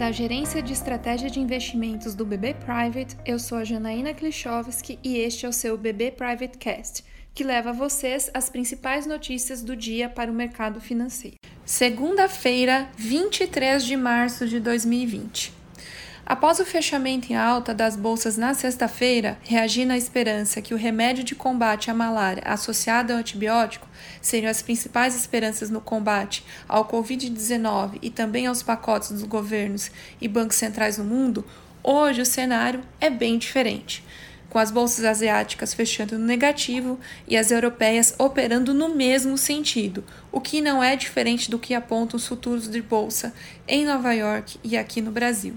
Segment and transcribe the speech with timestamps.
[0.00, 5.18] Da Gerência de Estratégia de Investimentos do BB Private, eu sou a Janaína Klichowski e
[5.18, 7.04] este é o seu BB Private Cast,
[7.34, 11.36] que leva a vocês as principais notícias do dia para o mercado financeiro.
[11.66, 15.59] Segunda-feira, 23 de março de 2020.
[16.30, 21.24] Após o fechamento em alta das bolsas na sexta-feira, reagindo à esperança que o remédio
[21.24, 23.88] de combate à malária associado ao antibiótico
[24.22, 30.28] seriam as principais esperanças no combate ao Covid-19 e também aos pacotes dos governos e
[30.28, 31.44] bancos centrais no mundo,
[31.82, 34.04] hoje o cenário é bem diferente.
[34.48, 40.40] Com as bolsas asiáticas fechando no negativo e as europeias operando no mesmo sentido, o
[40.40, 43.34] que não é diferente do que apontam os futuros de bolsa
[43.66, 45.56] em Nova York e aqui no Brasil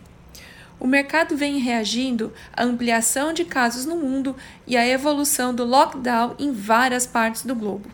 [0.84, 4.36] o mercado vem reagindo à ampliação de casos no mundo
[4.68, 7.90] e à evolução do lockdown em várias partes do globo.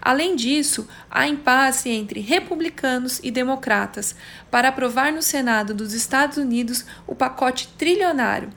[0.00, 4.16] Além disso, há impasse entre republicanos e democratas
[4.50, 8.48] para aprovar no Senado dos Estados Unidos o pacote trilionário.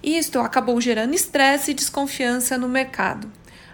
[0.00, 3.28] Isto acabou gerando estresse e desconfiança no mercado.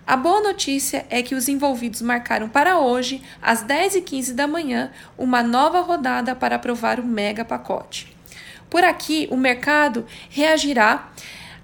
[0.07, 5.43] A boa notícia é que os envolvidos marcaram para hoje, às 10h15 da manhã, uma
[5.43, 8.17] nova rodada para aprovar o mega pacote.
[8.71, 11.11] Por aqui, o mercado reagirá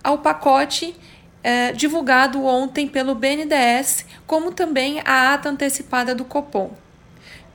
[0.02, 0.94] ao pacote
[1.42, 6.72] eh, divulgado ontem pelo BNDES, como também a ata antecipada do Copom.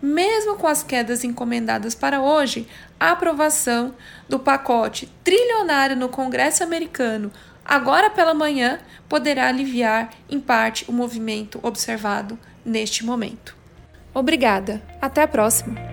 [0.01, 2.67] Mesmo com as quedas encomendadas para hoje,
[2.99, 3.93] a aprovação
[4.29, 7.31] do pacote trilionário no Congresso americano
[7.65, 13.55] agora pela manhã poderá aliviar em parte o movimento observado neste momento.
[14.13, 15.88] Obrigada, até a próxima!